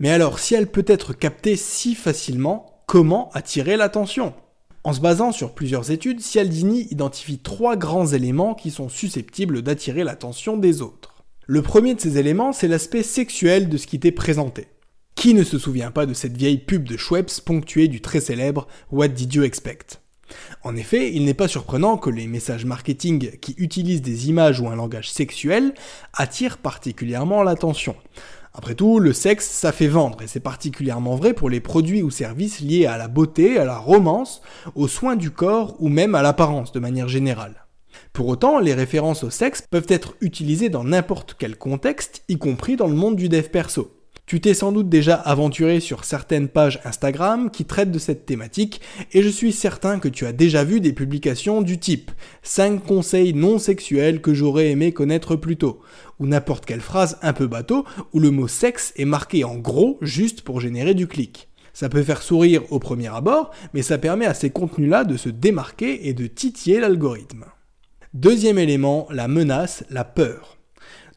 Mais 0.00 0.10
alors, 0.10 0.40
si 0.40 0.54
elle 0.54 0.66
peut 0.66 0.84
être 0.88 1.12
captée 1.12 1.54
si 1.54 1.94
facilement, 1.94 2.82
comment 2.86 3.30
attirer 3.34 3.76
l'attention? 3.76 4.34
En 4.82 4.92
se 4.92 5.00
basant 5.00 5.30
sur 5.30 5.54
plusieurs 5.54 5.92
études, 5.92 6.20
Cialdini 6.20 6.88
identifie 6.90 7.38
trois 7.38 7.76
grands 7.76 8.06
éléments 8.06 8.54
qui 8.54 8.72
sont 8.72 8.88
susceptibles 8.88 9.62
d'attirer 9.62 10.02
l'attention 10.02 10.56
des 10.56 10.82
autres. 10.82 11.22
Le 11.46 11.62
premier 11.62 11.94
de 11.94 12.00
ces 12.00 12.18
éléments, 12.18 12.52
c'est 12.52 12.66
l'aspect 12.66 13.04
sexuel 13.04 13.68
de 13.68 13.76
ce 13.76 13.86
qui 13.86 14.00
t'est 14.00 14.10
présenté. 14.10 14.66
Qui 15.20 15.34
ne 15.34 15.44
se 15.44 15.58
souvient 15.58 15.90
pas 15.90 16.06
de 16.06 16.14
cette 16.14 16.38
vieille 16.38 16.56
pub 16.56 16.88
de 16.88 16.96
Schweppes 16.96 17.42
ponctuée 17.44 17.88
du 17.88 18.00
très 18.00 18.20
célèbre 18.20 18.66
What 18.90 19.08
did 19.08 19.34
you 19.34 19.42
expect? 19.42 20.00
En 20.62 20.74
effet, 20.76 21.12
il 21.12 21.26
n'est 21.26 21.34
pas 21.34 21.46
surprenant 21.46 21.98
que 21.98 22.08
les 22.08 22.26
messages 22.26 22.64
marketing 22.64 23.36
qui 23.38 23.54
utilisent 23.58 24.00
des 24.00 24.30
images 24.30 24.60
ou 24.62 24.68
un 24.68 24.76
langage 24.76 25.12
sexuel 25.12 25.74
attirent 26.14 26.56
particulièrement 26.56 27.42
l'attention. 27.42 27.96
Après 28.54 28.74
tout, 28.74 28.98
le 28.98 29.12
sexe, 29.12 29.46
ça 29.46 29.72
fait 29.72 29.88
vendre, 29.88 30.22
et 30.22 30.26
c'est 30.26 30.40
particulièrement 30.40 31.16
vrai 31.16 31.34
pour 31.34 31.50
les 31.50 31.60
produits 31.60 32.02
ou 32.02 32.10
services 32.10 32.60
liés 32.60 32.86
à 32.86 32.96
la 32.96 33.08
beauté, 33.08 33.58
à 33.58 33.66
la 33.66 33.76
romance, 33.76 34.40
aux 34.74 34.88
soins 34.88 35.16
du 35.16 35.30
corps 35.30 35.76
ou 35.80 35.90
même 35.90 36.14
à 36.14 36.22
l'apparence 36.22 36.72
de 36.72 36.80
manière 36.80 37.08
générale. 37.08 37.66
Pour 38.14 38.26
autant, 38.28 38.58
les 38.58 38.72
références 38.72 39.22
au 39.22 39.28
sexe 39.28 39.66
peuvent 39.70 39.84
être 39.90 40.14
utilisées 40.22 40.70
dans 40.70 40.84
n'importe 40.84 41.36
quel 41.38 41.58
contexte, 41.58 42.22
y 42.30 42.38
compris 42.38 42.76
dans 42.76 42.88
le 42.88 42.94
monde 42.94 43.16
du 43.16 43.28
dev 43.28 43.50
perso. 43.50 43.99
Tu 44.30 44.40
t'es 44.40 44.54
sans 44.54 44.70
doute 44.70 44.88
déjà 44.88 45.16
aventuré 45.16 45.80
sur 45.80 46.04
certaines 46.04 46.46
pages 46.46 46.78
Instagram 46.84 47.50
qui 47.50 47.64
traitent 47.64 47.90
de 47.90 47.98
cette 47.98 48.26
thématique 48.26 48.80
et 49.12 49.24
je 49.24 49.28
suis 49.28 49.50
certain 49.50 49.98
que 49.98 50.06
tu 50.06 50.24
as 50.24 50.32
déjà 50.32 50.62
vu 50.62 50.80
des 50.80 50.92
publications 50.92 51.62
du 51.62 51.80
type 51.80 52.12
5 52.44 52.80
conseils 52.84 53.34
non 53.34 53.58
sexuels 53.58 54.20
que 54.20 54.32
j'aurais 54.32 54.70
aimé 54.70 54.92
connaître 54.92 55.34
plus 55.34 55.56
tôt 55.56 55.80
ou 56.20 56.28
n'importe 56.28 56.64
quelle 56.64 56.80
phrase 56.80 57.18
un 57.22 57.32
peu 57.32 57.48
bateau 57.48 57.84
où 58.12 58.20
le 58.20 58.30
mot 58.30 58.46
sexe 58.46 58.92
est 58.94 59.04
marqué 59.04 59.42
en 59.42 59.56
gros 59.56 59.98
juste 60.00 60.42
pour 60.42 60.60
générer 60.60 60.94
du 60.94 61.08
clic. 61.08 61.48
Ça 61.72 61.88
peut 61.88 62.04
faire 62.04 62.22
sourire 62.22 62.62
au 62.70 62.78
premier 62.78 63.08
abord, 63.08 63.50
mais 63.74 63.82
ça 63.82 63.98
permet 63.98 64.26
à 64.26 64.34
ces 64.34 64.50
contenus-là 64.50 65.02
de 65.02 65.16
se 65.16 65.28
démarquer 65.28 66.06
et 66.06 66.14
de 66.14 66.28
titiller 66.28 66.78
l'algorithme. 66.78 67.46
Deuxième 68.14 68.58
élément, 68.58 69.08
la 69.10 69.26
menace, 69.26 69.82
la 69.90 70.04
peur. 70.04 70.59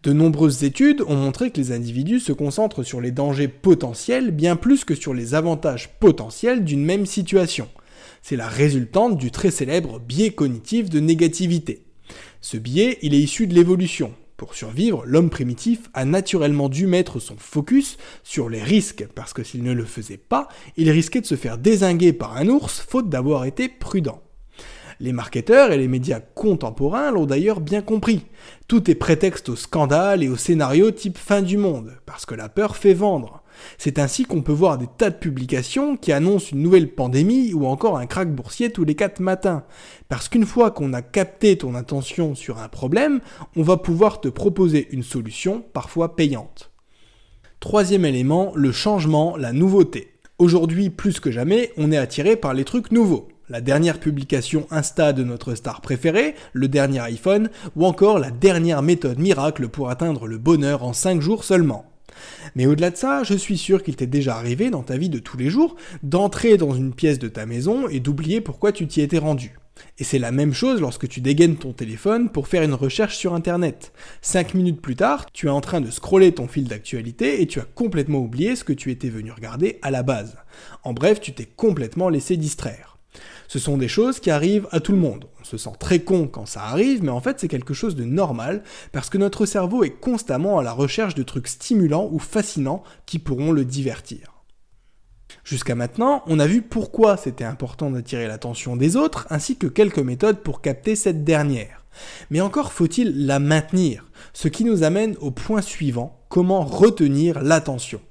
De 0.03 0.11
nombreuses 0.11 0.65
études 0.65 1.01
ont 1.07 1.15
montré 1.15 1.49
que 1.49 1.61
les 1.61 1.71
individus 1.71 2.19
se 2.19 2.33
concentrent 2.33 2.83
sur 2.83 2.99
les 2.99 3.11
dangers 3.11 3.47
potentiels 3.47 4.31
bien 4.31 4.57
plus 4.57 4.83
que 4.83 4.95
sur 4.95 5.13
les 5.13 5.33
avantages 5.33 5.97
potentiels 5.97 6.65
d'une 6.65 6.83
même 6.83 7.05
situation. 7.05 7.69
C'est 8.21 8.35
la 8.35 8.49
résultante 8.49 9.17
du 9.17 9.31
très 9.31 9.49
célèbre 9.49 9.99
biais 9.99 10.31
cognitif 10.31 10.89
de 10.89 10.99
négativité. 10.99 11.85
Ce 12.41 12.57
biais, 12.57 12.97
il 13.01 13.13
est 13.13 13.19
issu 13.19 13.47
de 13.47 13.53
l'évolution. 13.53 14.13
Pour 14.35 14.55
survivre, 14.55 15.03
l'homme 15.05 15.29
primitif 15.29 15.89
a 15.93 16.03
naturellement 16.03 16.67
dû 16.67 16.85
mettre 16.85 17.19
son 17.19 17.37
focus 17.37 17.95
sur 18.23 18.49
les 18.49 18.61
risques, 18.61 19.07
parce 19.15 19.31
que 19.31 19.43
s'il 19.43 19.63
ne 19.63 19.71
le 19.71 19.85
faisait 19.85 20.17
pas, 20.17 20.49
il 20.75 20.91
risquait 20.91 21.21
de 21.21 21.25
se 21.25 21.35
faire 21.35 21.57
désinguer 21.57 22.11
par 22.11 22.35
un 22.35 22.49
ours, 22.49 22.85
faute 22.85 23.07
d'avoir 23.07 23.45
été 23.45 23.69
prudent. 23.69 24.21
Les 24.99 25.13
marketeurs 25.13 25.71
et 25.71 25.77
les 25.77 25.87
médias 25.87 26.19
contemporains 26.19 27.11
l'ont 27.11 27.25
d'ailleurs 27.25 27.61
bien 27.61 27.81
compris. 27.81 28.25
Tout 28.67 28.89
est 28.89 28.95
prétexte 28.95 29.49
au 29.49 29.55
scandale 29.55 30.23
et 30.23 30.29
au 30.29 30.35
scénario 30.35 30.91
type 30.91 31.17
fin 31.17 31.41
du 31.41 31.57
monde, 31.57 31.93
parce 32.05 32.25
que 32.25 32.35
la 32.35 32.49
peur 32.49 32.75
fait 32.75 32.93
vendre. 32.93 33.43
C'est 33.77 33.99
ainsi 33.99 34.25
qu'on 34.25 34.41
peut 34.41 34.51
voir 34.51 34.77
des 34.77 34.87
tas 34.97 35.09
de 35.09 35.15
publications 35.15 35.95
qui 35.95 36.11
annoncent 36.11 36.49
une 36.51 36.61
nouvelle 36.61 36.93
pandémie 36.93 37.53
ou 37.53 37.65
encore 37.65 37.97
un 37.97 38.05
crack 38.05 38.33
boursier 38.33 38.71
tous 38.71 38.83
les 38.83 38.95
4 38.95 39.19
matins. 39.19 39.63
Parce 40.09 40.29
qu'une 40.29 40.45
fois 40.45 40.71
qu'on 40.71 40.93
a 40.93 41.01
capté 41.01 41.57
ton 41.57 41.75
attention 41.75 42.35
sur 42.35 42.59
un 42.59 42.67
problème, 42.67 43.19
on 43.55 43.63
va 43.63 43.77
pouvoir 43.77 44.21
te 44.21 44.27
proposer 44.27 44.87
une 44.91 45.03
solution, 45.03 45.63
parfois 45.73 46.15
payante. 46.15 46.71
Troisième 47.59 48.05
élément, 48.05 48.51
le 48.55 48.71
changement, 48.71 49.37
la 49.37 49.53
nouveauté. 49.53 50.13
Aujourd'hui, 50.39 50.89
plus 50.89 51.19
que 51.19 51.31
jamais, 51.31 51.71
on 51.77 51.91
est 51.91 51.97
attiré 51.97 52.35
par 52.35 52.53
les 52.53 52.65
trucs 52.65 52.91
nouveaux 52.91 53.27
la 53.53 53.61
dernière 53.61 53.99
publication 53.99 54.65
Insta 54.71 55.13
de 55.13 55.23
notre 55.23 55.53
star 55.53 55.79
préférée, 55.81 56.33
le 56.53 56.67
dernier 56.67 57.01
iPhone, 57.01 57.51
ou 57.75 57.85
encore 57.85 58.17
la 58.17 58.31
dernière 58.31 58.81
méthode 58.81 59.19
miracle 59.19 59.67
pour 59.67 59.91
atteindre 59.91 60.25
le 60.25 60.39
bonheur 60.39 60.83
en 60.83 60.91
5 60.91 61.21
jours 61.21 61.43
seulement. 61.43 61.85
Mais 62.55 62.65
au-delà 62.65 62.89
de 62.89 62.97
ça, 62.97 63.21
je 63.23 63.35
suis 63.35 63.59
sûr 63.59 63.83
qu'il 63.83 63.95
t'est 63.95 64.07
déjà 64.07 64.37
arrivé 64.37 64.71
dans 64.71 64.81
ta 64.81 64.97
vie 64.97 65.09
de 65.09 65.19
tous 65.19 65.37
les 65.37 65.51
jours 65.51 65.75
d'entrer 66.01 66.57
dans 66.57 66.73
une 66.73 66.95
pièce 66.95 67.19
de 67.19 67.27
ta 67.27 67.45
maison 67.45 67.87
et 67.87 67.99
d'oublier 67.99 68.41
pourquoi 68.41 68.71
tu 68.71 68.87
t'y 68.87 69.01
étais 69.01 69.19
rendu. 69.19 69.59
Et 69.99 70.03
c'est 70.03 70.17
la 70.17 70.31
même 70.31 70.53
chose 70.53 70.81
lorsque 70.81 71.07
tu 71.07 71.21
dégaines 71.21 71.57
ton 71.57 71.73
téléphone 71.73 72.29
pour 72.29 72.47
faire 72.47 72.63
une 72.63 72.73
recherche 72.73 73.17
sur 73.17 73.35
internet. 73.35 73.93
5 74.23 74.55
minutes 74.55 74.81
plus 74.81 74.95
tard, 74.95 75.31
tu 75.31 75.45
es 75.45 75.51
en 75.51 75.61
train 75.61 75.79
de 75.79 75.91
scroller 75.91 76.31
ton 76.31 76.47
fil 76.47 76.67
d'actualité 76.67 77.43
et 77.43 77.45
tu 77.45 77.59
as 77.59 77.65
complètement 77.65 78.17
oublié 78.17 78.55
ce 78.55 78.63
que 78.63 78.73
tu 78.73 78.89
étais 78.89 79.09
venu 79.09 79.31
regarder 79.31 79.77
à 79.83 79.91
la 79.91 80.01
base. 80.01 80.37
En 80.83 80.93
bref, 80.93 81.21
tu 81.21 81.33
t'es 81.33 81.45
complètement 81.45 82.09
laissé 82.09 82.35
distraire. 82.35 82.92
Ce 83.47 83.59
sont 83.59 83.77
des 83.77 83.87
choses 83.87 84.19
qui 84.19 84.31
arrivent 84.31 84.67
à 84.71 84.79
tout 84.79 84.91
le 84.91 84.97
monde. 84.97 85.25
On 85.41 85.43
se 85.43 85.57
sent 85.57 85.73
très 85.79 85.99
con 85.99 86.27
quand 86.27 86.45
ça 86.45 86.63
arrive, 86.63 87.03
mais 87.03 87.11
en 87.11 87.21
fait 87.21 87.39
c'est 87.39 87.47
quelque 87.47 87.73
chose 87.73 87.95
de 87.95 88.03
normal, 88.03 88.63
parce 88.91 89.09
que 89.09 89.17
notre 89.17 89.45
cerveau 89.45 89.83
est 89.83 89.99
constamment 89.99 90.59
à 90.59 90.63
la 90.63 90.73
recherche 90.73 91.15
de 91.15 91.23
trucs 91.23 91.47
stimulants 91.47 92.09
ou 92.11 92.19
fascinants 92.19 92.83
qui 93.05 93.19
pourront 93.19 93.51
le 93.51 93.65
divertir. 93.65 94.33
Jusqu'à 95.43 95.75
maintenant, 95.75 96.23
on 96.27 96.39
a 96.39 96.47
vu 96.47 96.61
pourquoi 96.61 97.17
c'était 97.17 97.43
important 97.43 97.91
d'attirer 97.91 98.27
l'attention 98.27 98.75
des 98.75 98.95
autres, 98.95 99.27
ainsi 99.29 99.57
que 99.57 99.67
quelques 99.67 99.99
méthodes 99.99 100.39
pour 100.39 100.61
capter 100.61 100.95
cette 100.95 101.23
dernière. 101.23 101.83
Mais 102.29 102.41
encore 102.41 102.71
faut-il 102.71 103.25
la 103.25 103.39
maintenir, 103.39 104.05
ce 104.33 104.47
qui 104.47 104.63
nous 104.63 104.83
amène 104.83 105.15
au 105.19 105.31
point 105.31 105.61
suivant, 105.61 106.23
comment 106.29 106.63
retenir 106.63 107.41
l'attention. 107.41 108.01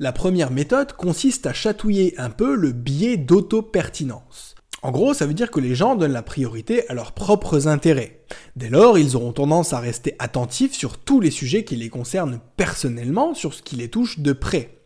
La 0.00 0.12
première 0.12 0.50
méthode 0.50 0.92
consiste 0.92 1.46
à 1.46 1.52
chatouiller 1.52 2.14
un 2.18 2.30
peu 2.30 2.56
le 2.56 2.72
biais 2.72 3.16
d'auto-pertinence. 3.16 4.53
En 4.84 4.90
gros, 4.90 5.14
ça 5.14 5.24
veut 5.24 5.32
dire 5.32 5.50
que 5.50 5.60
les 5.60 5.74
gens 5.74 5.96
donnent 5.96 6.12
la 6.12 6.22
priorité 6.22 6.86
à 6.90 6.94
leurs 6.94 7.12
propres 7.12 7.68
intérêts. 7.68 8.20
Dès 8.54 8.68
lors, 8.68 8.98
ils 8.98 9.16
auront 9.16 9.32
tendance 9.32 9.72
à 9.72 9.80
rester 9.80 10.14
attentifs 10.18 10.74
sur 10.74 10.98
tous 10.98 11.20
les 11.20 11.30
sujets 11.30 11.64
qui 11.64 11.74
les 11.74 11.88
concernent 11.88 12.38
personnellement, 12.58 13.32
sur 13.32 13.54
ce 13.54 13.62
qui 13.62 13.76
les 13.76 13.88
touche 13.88 14.18
de 14.18 14.34
près. 14.34 14.76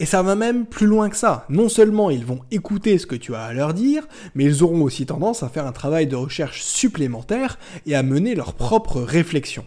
Et 0.00 0.06
ça 0.06 0.22
va 0.22 0.36
même 0.36 0.64
plus 0.64 0.86
loin 0.86 1.10
que 1.10 1.18
ça. 1.18 1.44
Non 1.50 1.68
seulement 1.68 2.08
ils 2.08 2.24
vont 2.24 2.40
écouter 2.50 2.96
ce 2.96 3.06
que 3.06 3.14
tu 3.14 3.34
as 3.34 3.42
à 3.42 3.52
leur 3.52 3.74
dire, 3.74 4.08
mais 4.34 4.44
ils 4.44 4.62
auront 4.62 4.80
aussi 4.80 5.04
tendance 5.04 5.42
à 5.42 5.50
faire 5.50 5.66
un 5.66 5.72
travail 5.72 6.06
de 6.06 6.16
recherche 6.16 6.62
supplémentaire 6.62 7.58
et 7.84 7.94
à 7.94 8.02
mener 8.02 8.34
leur 8.34 8.54
propre 8.54 9.02
réflexion. 9.02 9.66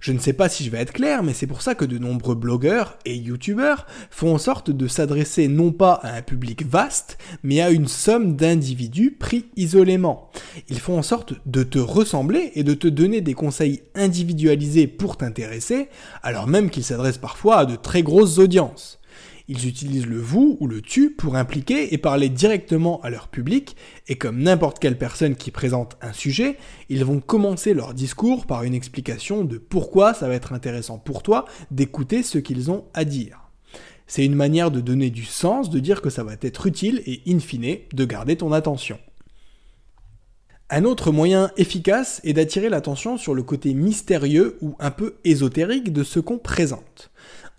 Je 0.00 0.12
ne 0.12 0.18
sais 0.18 0.32
pas 0.32 0.48
si 0.48 0.64
je 0.64 0.70
vais 0.70 0.78
être 0.78 0.92
clair, 0.92 1.22
mais 1.22 1.32
c'est 1.32 1.46
pour 1.46 1.62
ça 1.62 1.74
que 1.74 1.84
de 1.84 1.98
nombreux 1.98 2.34
blogueurs 2.34 2.98
et 3.04 3.14
youtubeurs 3.14 3.86
font 4.10 4.34
en 4.34 4.38
sorte 4.38 4.70
de 4.70 4.86
s'adresser 4.86 5.48
non 5.48 5.72
pas 5.72 5.94
à 5.94 6.14
un 6.16 6.22
public 6.22 6.66
vaste, 6.66 7.18
mais 7.42 7.60
à 7.60 7.70
une 7.70 7.88
somme 7.88 8.36
d'individus 8.36 9.12
pris 9.12 9.46
isolément. 9.56 10.30
Ils 10.68 10.80
font 10.80 10.98
en 10.98 11.02
sorte 11.02 11.34
de 11.46 11.62
te 11.62 11.78
ressembler 11.78 12.52
et 12.54 12.64
de 12.64 12.74
te 12.74 12.88
donner 12.88 13.20
des 13.20 13.34
conseils 13.34 13.82
individualisés 13.94 14.86
pour 14.86 15.16
t'intéresser, 15.16 15.88
alors 16.22 16.46
même 16.46 16.70
qu'ils 16.70 16.84
s'adressent 16.84 17.18
parfois 17.18 17.58
à 17.58 17.66
de 17.66 17.76
très 17.76 18.02
grosses 18.02 18.38
audiences. 18.38 19.00
Ils 19.46 19.68
utilisent 19.68 20.06
le 20.06 20.20
vous 20.20 20.56
ou 20.60 20.66
le 20.66 20.80
tu 20.80 21.10
pour 21.10 21.36
impliquer 21.36 21.92
et 21.92 21.98
parler 21.98 22.30
directement 22.30 23.00
à 23.02 23.10
leur 23.10 23.28
public, 23.28 23.76
et 24.08 24.16
comme 24.16 24.42
n'importe 24.42 24.78
quelle 24.78 24.96
personne 24.96 25.36
qui 25.36 25.50
présente 25.50 25.98
un 26.00 26.14
sujet, 26.14 26.56
ils 26.88 27.04
vont 27.04 27.20
commencer 27.20 27.74
leur 27.74 27.92
discours 27.92 28.46
par 28.46 28.62
une 28.62 28.74
explication 28.74 29.44
de 29.44 29.58
pourquoi 29.58 30.14
ça 30.14 30.28
va 30.28 30.34
être 30.34 30.54
intéressant 30.54 30.98
pour 30.98 31.22
toi 31.22 31.44
d'écouter 31.70 32.22
ce 32.22 32.38
qu'ils 32.38 32.70
ont 32.70 32.86
à 32.94 33.04
dire. 33.04 33.50
C'est 34.06 34.24
une 34.24 34.34
manière 34.34 34.70
de 34.70 34.80
donner 34.80 35.10
du 35.10 35.24
sens, 35.24 35.68
de 35.68 35.78
dire 35.78 36.00
que 36.00 36.10
ça 36.10 36.24
va 36.24 36.34
être 36.40 36.66
utile 36.66 37.02
et 37.04 37.20
in 37.26 37.38
fine 37.38 37.78
de 37.92 38.04
garder 38.04 38.36
ton 38.36 38.52
attention. 38.52 38.98
Un 40.70 40.84
autre 40.84 41.12
moyen 41.12 41.50
efficace 41.58 42.22
est 42.24 42.32
d'attirer 42.32 42.70
l'attention 42.70 43.18
sur 43.18 43.34
le 43.34 43.42
côté 43.42 43.74
mystérieux 43.74 44.56
ou 44.62 44.74
un 44.78 44.90
peu 44.90 45.16
ésotérique 45.24 45.92
de 45.92 46.02
ce 46.02 46.20
qu'on 46.20 46.38
présente. 46.38 47.10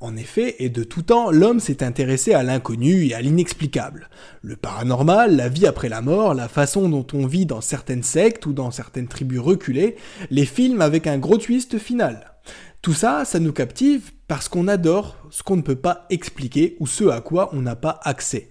En 0.01 0.17
effet, 0.17 0.57
et 0.59 0.69
de 0.69 0.83
tout 0.83 1.03
temps, 1.03 1.31
l'homme 1.31 1.61
s'est 1.61 1.81
intéressé 1.81 2.33
à 2.33 2.43
l'inconnu 2.43 3.05
et 3.05 3.13
à 3.13 3.21
l'inexplicable. 3.21 4.09
Le 4.41 4.57
paranormal, 4.57 5.37
la 5.37 5.47
vie 5.47 5.65
après 5.65 5.87
la 5.87 6.01
mort, 6.01 6.33
la 6.33 6.49
façon 6.49 6.89
dont 6.89 7.07
on 7.13 7.25
vit 7.25 7.45
dans 7.45 7.61
certaines 7.61 8.03
sectes 8.03 8.45
ou 8.45 8.51
dans 8.51 8.71
certaines 8.71 9.07
tribus 9.07 9.39
reculées, 9.39 9.95
les 10.29 10.45
films 10.45 10.81
avec 10.81 11.07
un 11.07 11.17
gros 11.17 11.37
twist 11.37 11.77
final. 11.79 12.33
Tout 12.81 12.93
ça, 12.93 13.23
ça 13.23 13.39
nous 13.39 13.53
captive 13.53 14.11
parce 14.27 14.49
qu'on 14.49 14.67
adore 14.67 15.15
ce 15.31 15.43
qu'on 15.43 15.55
ne 15.55 15.61
peut 15.61 15.75
pas 15.77 16.05
expliquer 16.09 16.75
ou 16.79 16.87
ce 16.87 17.05
à 17.05 17.21
quoi 17.21 17.49
on 17.53 17.61
n'a 17.61 17.77
pas 17.77 17.99
accès. 18.03 18.49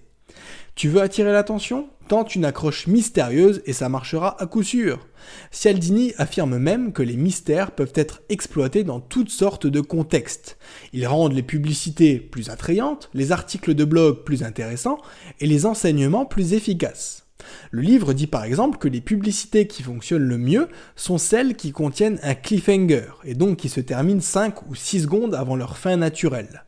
Tu 0.73 0.89
veux 0.89 1.01
attirer 1.01 1.31
l'attention? 1.31 1.87
Tente 2.07 2.35
une 2.35 2.45
accroche 2.45 2.85
mystérieuse 2.85 3.63
et 3.65 3.73
ça 3.73 3.89
marchera 3.89 4.39
à 4.39 4.45
coup 4.45 4.61
sûr. 4.61 5.07
Cialdini 5.49 6.13
affirme 6.17 6.59
même 6.59 6.93
que 6.93 7.01
les 7.01 7.17
mystères 7.17 7.71
peuvent 7.71 7.93
être 7.95 8.21
exploités 8.29 8.83
dans 8.83 8.99
toutes 8.99 9.31
sortes 9.31 9.65
de 9.65 9.81
contextes. 9.81 10.59
Ils 10.93 11.07
rendent 11.07 11.33
les 11.33 11.41
publicités 11.41 12.19
plus 12.19 12.51
attrayantes, 12.51 13.09
les 13.15 13.31
articles 13.31 13.73
de 13.73 13.85
blog 13.85 14.23
plus 14.23 14.43
intéressants 14.43 14.99
et 15.39 15.47
les 15.47 15.65
enseignements 15.65 16.25
plus 16.25 16.53
efficaces. 16.53 17.25
Le 17.71 17.81
livre 17.81 18.13
dit 18.13 18.27
par 18.27 18.43
exemple 18.43 18.77
que 18.77 18.87
les 18.87 19.01
publicités 19.01 19.65
qui 19.65 19.81
fonctionnent 19.81 20.27
le 20.27 20.37
mieux 20.37 20.67
sont 20.95 21.17
celles 21.17 21.55
qui 21.55 21.71
contiennent 21.71 22.19
un 22.21 22.35
cliffhanger 22.35 23.07
et 23.23 23.33
donc 23.33 23.57
qui 23.57 23.69
se 23.69 23.79
terminent 23.79 24.21
5 24.21 24.69
ou 24.69 24.75
6 24.75 25.03
secondes 25.03 25.33
avant 25.33 25.55
leur 25.55 25.77
fin 25.77 25.97
naturelle. 25.97 26.65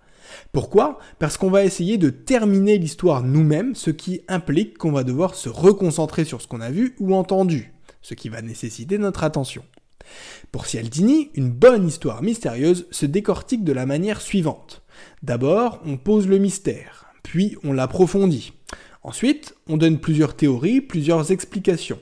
Pourquoi? 0.52 1.00
Parce 1.20 1.38
qu'on 1.38 1.50
va 1.50 1.64
essayer 1.64 1.98
de 1.98 2.10
terminer 2.10 2.78
l'histoire 2.78 3.24
nous-mêmes, 3.24 3.76
ce 3.76 3.92
qui 3.92 4.22
implique 4.28 4.78
qu'on 4.78 4.92
va 4.92 5.04
devoir 5.04 5.36
se 5.36 5.50
reconcentrer 5.50 6.26
sur 6.26 6.42
ce 6.42 6.48
qu'on 6.48 6.62
a 6.62 6.72
vu 6.72 6.96
ou 7.00 7.14
entendu, 7.16 7.74
ce 8.02 8.14
qui 8.14 8.30
va 8.30 8.42
nécessiter 8.42 8.98
notre 8.98 9.24
attention. 9.24 9.64
Pour 10.52 10.66
Cialdini, 10.66 11.30
une 11.36 11.52
bonne 11.52 11.88
histoire 11.88 12.24
mystérieuse 12.24 12.88
se 12.92 13.06
décortique 13.06 13.64
de 13.64 13.74
la 13.74 13.86
manière 13.86 14.22
suivante. 14.22 14.84
D'abord, 15.22 15.82
on 15.86 15.98
pose 15.98 16.28
le 16.28 16.38
mystère, 16.38 17.08
puis 17.24 17.58
on 17.64 17.74
l'approfondit. 17.74 18.54
Ensuite, 19.04 19.56
on 19.68 19.78
donne 19.78 20.00
plusieurs 20.00 20.36
théories, 20.36 20.82
plusieurs 20.82 21.32
explications. 21.32 22.00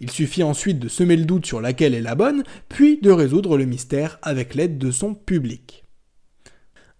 Il 0.00 0.10
suffit 0.10 0.42
ensuite 0.42 0.78
de 0.78 0.88
semer 0.88 1.16
le 1.16 1.24
doute 1.24 1.46
sur 1.46 1.60
laquelle 1.60 1.94
est 1.94 2.00
la 2.00 2.14
bonne, 2.14 2.44
puis 2.68 2.98
de 3.00 3.10
résoudre 3.10 3.56
le 3.56 3.64
mystère 3.64 4.18
avec 4.22 4.54
l'aide 4.54 4.78
de 4.78 4.90
son 4.90 5.14
public. 5.14 5.81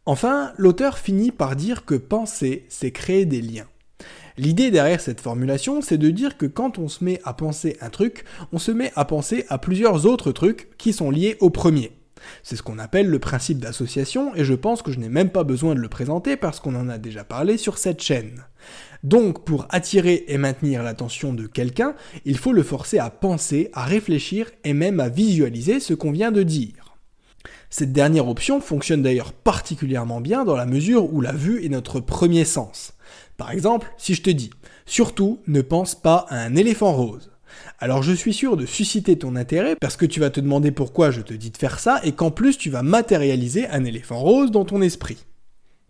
Enfin, 0.05 0.53
l'auteur 0.57 0.99
finit 0.99 1.31
par 1.31 1.55
dire 1.55 1.85
que 1.85 1.95
penser, 1.95 2.67
c'est 2.69 2.91
créer 2.91 3.25
des 3.25 3.41
liens. 3.41 3.69
L'idée 4.37 4.73
derrière 4.73 5.01
cette 5.01 5.21
formulation, 5.21 5.81
c'est 5.81 5.97
de 5.97 6.11
dire 6.11 6.37
que 6.37 6.47
quand 6.47 6.79
on 6.79 6.89
se 6.89 7.05
met 7.05 7.21
à 7.23 7.35
penser 7.35 7.77
un 7.81 7.89
truc, 7.89 8.25
on 8.51 8.59
se 8.59 8.73
met 8.73 8.91
à 8.97 9.05
penser 9.05 9.45
à 9.49 9.59
plusieurs 9.59 10.05
autres 10.07 10.33
trucs 10.33 10.77
qui 10.77 10.93
sont 10.93 11.11
liés 11.11 11.37
au 11.39 11.51
premier. 11.51 11.93
C'est 12.43 12.57
ce 12.57 12.65
qu'on 12.65 12.81
appelle 12.81 13.11
le 13.11 13.21
principe 13.21 13.61
d'association, 13.61 14.35
et 14.35 14.45
je 14.45 14.55
pense 14.55 14.83
que 14.83 14.91
je 14.91 14.99
n'ai 14.99 15.09
même 15.09 15.31
pas 15.31 15.45
besoin 15.45 15.77
de 15.77 15.81
le 15.81 15.89
présenter 15.89 16.37
parce 16.37 16.59
qu'on 16.59 16.75
en 16.75 16.89
a 16.89 16.99
déjà 16.99 17.23
parlé 17.23 17.57
sur 17.57 17.79
cette 17.79 18.03
chaîne. 18.03 18.45
Donc, 19.05 19.45
pour 19.45 19.67
attirer 19.71 20.25
et 20.27 20.39
maintenir 20.39 20.83
l'attention 20.83 21.33
de 21.33 21.47
quelqu'un, 21.47 21.95
il 22.25 22.39
faut 22.39 22.53
le 22.53 22.65
forcer 22.65 22.99
à 22.99 23.11
penser, 23.11 23.71
à 23.73 23.85
réfléchir 23.85 24.51
et 24.65 24.73
même 24.73 24.99
à 24.99 25.09
visualiser 25.09 25.79
ce 25.79 25.95
qu'on 25.95 26.11
vient 26.13 26.33
de 26.33 26.43
dire. 26.43 26.82
Cette 27.75 27.95
dernière 27.95 28.29
option 28.29 28.61
fonctionne 28.61 29.00
d'ailleurs 29.00 29.33
particulièrement 29.33 30.21
bien 30.21 30.45
dans 30.45 30.57
la 30.57 30.67
mesure 30.67 31.11
où 31.11 31.23
la 31.23 31.33
vue 31.33 31.64
est 31.64 31.71
notre 31.71 32.00
premier 32.00 32.45
sens. 32.45 32.93
Par 33.38 33.50
exemple, 33.50 33.91
si 33.97 34.12
je 34.12 34.21
te 34.21 34.29
dis 34.29 34.50
surtout 34.85 35.41
ne 35.47 35.62
pense 35.62 35.95
pas 35.95 36.26
à 36.29 36.37
un 36.37 36.55
éléphant 36.55 36.93
rose. 36.93 37.31
Alors 37.79 38.02
je 38.02 38.12
suis 38.12 38.35
sûr 38.35 38.59
de 38.59 38.67
susciter 38.67 39.17
ton 39.17 39.37
intérêt 39.37 39.76
parce 39.81 39.97
que 39.97 40.05
tu 40.05 40.21
vas 40.21 40.29
te 40.29 40.38
demander 40.38 40.71
pourquoi 40.71 41.11
je 41.11 41.23
te 41.23 41.33
dis 41.33 41.50
de 41.50 41.57
faire 41.57 41.81
ça 41.81 41.99
et 42.05 42.12
qu'en 42.12 42.31
plus 42.31 42.59
tu 42.59 42.69
vas 42.69 42.83
matérialiser 42.83 43.67
un 43.69 43.87
éléphant 43.87 44.19
rose 44.19 44.50
dans 44.50 44.67
ton 44.67 44.83
esprit. 44.83 45.25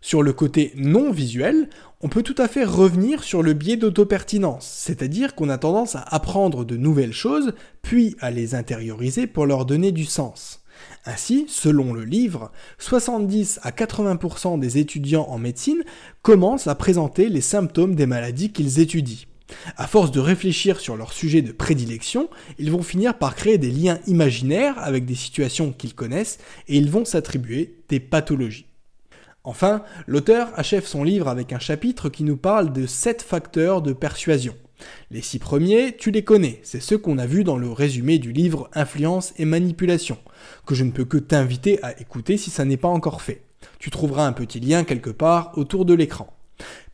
Sur 0.00 0.22
le 0.22 0.32
côté 0.32 0.72
non 0.76 1.10
visuel, 1.10 1.68
on 2.00 2.08
peut 2.08 2.22
tout 2.22 2.34
à 2.38 2.46
fait 2.46 2.64
revenir 2.64 3.24
sur 3.24 3.42
le 3.42 3.54
biais 3.54 3.76
d'autopertinence, 3.76 4.72
c'est-à-dire 4.72 5.34
qu'on 5.34 5.48
a 5.48 5.58
tendance 5.58 5.96
à 5.96 6.02
apprendre 6.02 6.64
de 6.64 6.76
nouvelles 6.76 7.12
choses, 7.12 7.54
puis 7.82 8.14
à 8.20 8.30
les 8.30 8.54
intérioriser 8.54 9.26
pour 9.26 9.46
leur 9.46 9.66
donner 9.66 9.90
du 9.90 10.04
sens. 10.04 10.61
Ainsi, 11.04 11.46
selon 11.48 11.92
le 11.92 12.04
livre, 12.04 12.52
70 12.78 13.60
à 13.62 13.70
80% 13.70 14.58
des 14.58 14.78
étudiants 14.78 15.26
en 15.28 15.38
médecine 15.38 15.82
commencent 16.22 16.66
à 16.66 16.74
présenter 16.74 17.28
les 17.28 17.40
symptômes 17.40 17.94
des 17.94 18.06
maladies 18.06 18.52
qu'ils 18.52 18.80
étudient. 18.80 19.26
À 19.76 19.86
force 19.86 20.10
de 20.10 20.20
réfléchir 20.20 20.80
sur 20.80 20.96
leur 20.96 21.12
sujet 21.12 21.42
de 21.42 21.52
prédilection, 21.52 22.30
ils 22.58 22.70
vont 22.70 22.82
finir 22.82 23.18
par 23.18 23.34
créer 23.34 23.58
des 23.58 23.70
liens 23.70 23.98
imaginaires 24.06 24.78
avec 24.78 25.04
des 25.04 25.14
situations 25.14 25.72
qu'ils 25.72 25.94
connaissent 25.94 26.38
et 26.68 26.76
ils 26.76 26.90
vont 26.90 27.04
s'attribuer 27.04 27.76
des 27.88 28.00
pathologies. 28.00 28.66
Enfin, 29.44 29.82
l'auteur 30.06 30.50
achève 30.54 30.86
son 30.86 31.02
livre 31.02 31.28
avec 31.28 31.52
un 31.52 31.58
chapitre 31.58 32.08
qui 32.08 32.22
nous 32.22 32.36
parle 32.36 32.72
de 32.72 32.86
7 32.86 33.22
facteurs 33.22 33.82
de 33.82 33.92
persuasion. 33.92 34.54
Les 35.10 35.22
six 35.22 35.38
premiers, 35.38 35.96
tu 35.96 36.10
les 36.10 36.24
connais, 36.24 36.60
c'est 36.62 36.80
ceux 36.80 36.98
qu'on 36.98 37.18
a 37.18 37.26
vus 37.26 37.44
dans 37.44 37.58
le 37.58 37.70
résumé 37.70 38.18
du 38.18 38.32
livre 38.32 38.70
Influence 38.74 39.34
et 39.36 39.44
Manipulation, 39.44 40.18
que 40.66 40.74
je 40.74 40.84
ne 40.84 40.90
peux 40.90 41.04
que 41.04 41.18
t'inviter 41.18 41.82
à 41.82 41.98
écouter 42.00 42.36
si 42.36 42.50
ça 42.50 42.64
n'est 42.64 42.76
pas 42.76 42.88
encore 42.88 43.22
fait. 43.22 43.42
Tu 43.78 43.90
trouveras 43.90 44.26
un 44.26 44.32
petit 44.32 44.60
lien 44.60 44.84
quelque 44.84 45.10
part 45.10 45.52
autour 45.56 45.84
de 45.84 45.94
l'écran. 45.94 46.32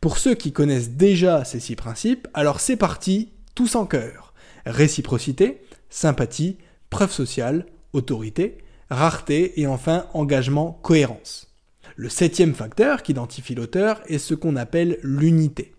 Pour 0.00 0.18
ceux 0.18 0.34
qui 0.34 0.52
connaissent 0.52 0.90
déjà 0.90 1.44
ces 1.44 1.60
six 1.60 1.76
principes, 1.76 2.28
alors 2.34 2.60
c'est 2.60 2.76
parti, 2.76 3.30
tous 3.54 3.74
en 3.74 3.86
cœur. 3.86 4.32
Réciprocité, 4.66 5.60
sympathie, 5.90 6.56
preuve 6.90 7.12
sociale, 7.12 7.66
autorité, 7.92 8.58
rareté 8.90 9.60
et 9.60 9.66
enfin 9.66 10.06
engagement, 10.14 10.78
cohérence. 10.82 11.48
Le 11.96 12.08
septième 12.08 12.54
facteur 12.54 13.02
qu'identifie 13.02 13.54
l'auteur 13.54 14.00
est 14.06 14.18
ce 14.18 14.34
qu'on 14.34 14.56
appelle 14.56 14.98
l'unité. 15.02 15.74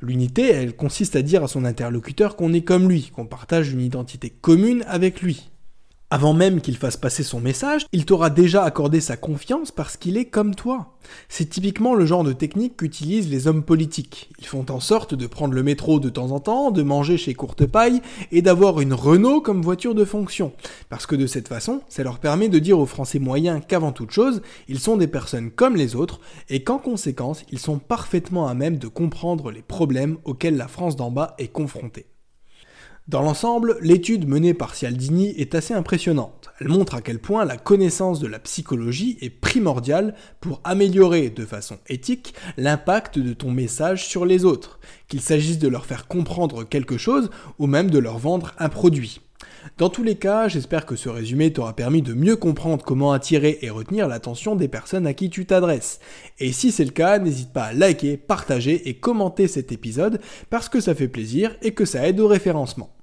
L'unité, 0.00 0.50
elle 0.50 0.74
consiste 0.74 1.16
à 1.16 1.22
dire 1.22 1.44
à 1.44 1.48
son 1.48 1.64
interlocuteur 1.64 2.36
qu'on 2.36 2.52
est 2.52 2.62
comme 2.62 2.88
lui, 2.88 3.10
qu'on 3.14 3.26
partage 3.26 3.72
une 3.72 3.80
identité 3.80 4.30
commune 4.30 4.84
avec 4.88 5.22
lui. 5.22 5.51
Avant 6.14 6.34
même 6.34 6.60
qu'il 6.60 6.76
fasse 6.76 6.98
passer 6.98 7.22
son 7.22 7.40
message, 7.40 7.86
il 7.90 8.04
t'aura 8.04 8.28
déjà 8.28 8.64
accordé 8.64 9.00
sa 9.00 9.16
confiance 9.16 9.70
parce 9.70 9.96
qu'il 9.96 10.18
est 10.18 10.26
comme 10.26 10.54
toi. 10.54 10.98
C'est 11.30 11.48
typiquement 11.48 11.94
le 11.94 12.04
genre 12.04 12.22
de 12.22 12.34
technique 12.34 12.76
qu'utilisent 12.76 13.30
les 13.30 13.46
hommes 13.46 13.62
politiques. 13.62 14.28
Ils 14.38 14.44
font 14.44 14.66
en 14.68 14.78
sorte 14.78 15.14
de 15.14 15.26
prendre 15.26 15.54
le 15.54 15.62
métro 15.62 16.00
de 16.00 16.10
temps 16.10 16.32
en 16.32 16.38
temps, 16.38 16.70
de 16.70 16.82
manger 16.82 17.16
chez 17.16 17.32
Courte 17.32 17.64
Paille 17.64 18.02
et 18.30 18.42
d'avoir 18.42 18.82
une 18.82 18.92
Renault 18.92 19.40
comme 19.40 19.62
voiture 19.62 19.94
de 19.94 20.04
fonction. 20.04 20.52
Parce 20.90 21.06
que 21.06 21.16
de 21.16 21.26
cette 21.26 21.48
façon, 21.48 21.80
ça 21.88 22.02
leur 22.02 22.18
permet 22.18 22.50
de 22.50 22.58
dire 22.58 22.78
aux 22.78 22.84
Français 22.84 23.18
moyens 23.18 23.62
qu'avant 23.66 23.92
toute 23.92 24.10
chose, 24.10 24.42
ils 24.68 24.80
sont 24.80 24.98
des 24.98 25.08
personnes 25.08 25.50
comme 25.50 25.76
les 25.76 25.96
autres 25.96 26.20
et 26.50 26.62
qu'en 26.62 26.76
conséquence, 26.76 27.42
ils 27.50 27.58
sont 27.58 27.78
parfaitement 27.78 28.48
à 28.48 28.52
même 28.52 28.76
de 28.76 28.88
comprendre 28.88 29.50
les 29.50 29.62
problèmes 29.62 30.18
auxquels 30.24 30.58
la 30.58 30.68
France 30.68 30.94
d'en 30.94 31.10
bas 31.10 31.34
est 31.38 31.48
confrontée. 31.48 32.04
Dans 33.08 33.20
l'ensemble, 33.20 33.78
l'étude 33.80 34.28
menée 34.28 34.54
par 34.54 34.76
Cialdini 34.76 35.30
est 35.30 35.56
assez 35.56 35.74
impressionnante. 35.74 36.50
Elle 36.60 36.68
montre 36.68 36.94
à 36.94 37.00
quel 37.00 37.18
point 37.18 37.44
la 37.44 37.56
connaissance 37.56 38.20
de 38.20 38.28
la 38.28 38.38
psychologie 38.38 39.18
est 39.20 39.28
primordiale 39.28 40.14
pour 40.40 40.60
améliorer 40.62 41.28
de 41.28 41.44
façon 41.44 41.78
éthique 41.88 42.32
l'impact 42.56 43.18
de 43.18 43.32
ton 43.32 43.50
message 43.50 44.06
sur 44.06 44.24
les 44.24 44.44
autres, 44.44 44.78
qu'il 45.08 45.20
s'agisse 45.20 45.58
de 45.58 45.66
leur 45.66 45.84
faire 45.84 46.06
comprendre 46.06 46.62
quelque 46.62 46.96
chose 46.96 47.30
ou 47.58 47.66
même 47.66 47.90
de 47.90 47.98
leur 47.98 48.18
vendre 48.18 48.54
un 48.58 48.68
produit. 48.68 49.20
Dans 49.78 49.88
tous 49.88 50.02
les 50.02 50.16
cas, 50.16 50.48
j'espère 50.48 50.86
que 50.86 50.96
ce 50.96 51.08
résumé 51.08 51.52
t'aura 51.52 51.74
permis 51.74 52.02
de 52.02 52.14
mieux 52.14 52.36
comprendre 52.36 52.84
comment 52.84 53.12
attirer 53.12 53.58
et 53.62 53.70
retenir 53.70 54.08
l'attention 54.08 54.56
des 54.56 54.68
personnes 54.68 55.06
à 55.06 55.14
qui 55.14 55.30
tu 55.30 55.46
t'adresses. 55.46 56.00
Et 56.38 56.52
si 56.52 56.72
c'est 56.72 56.84
le 56.84 56.90
cas, 56.90 57.18
n'hésite 57.18 57.52
pas 57.52 57.64
à 57.64 57.72
liker, 57.72 58.16
partager 58.16 58.88
et 58.88 58.94
commenter 58.94 59.48
cet 59.48 59.72
épisode 59.72 60.20
parce 60.50 60.68
que 60.68 60.80
ça 60.80 60.94
fait 60.94 61.08
plaisir 61.08 61.56
et 61.62 61.72
que 61.72 61.84
ça 61.84 62.06
aide 62.06 62.20
au 62.20 62.28
référencement. 62.28 62.94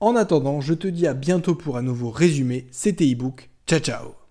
En 0.00 0.16
attendant, 0.16 0.60
je 0.60 0.74
te 0.74 0.88
dis 0.88 1.06
à 1.06 1.14
bientôt 1.14 1.54
pour 1.54 1.76
un 1.76 1.82
nouveau 1.82 2.10
résumé. 2.10 2.66
C'était 2.70 3.08
ebook. 3.08 3.50
Ciao 3.66 3.78
ciao 3.78 4.21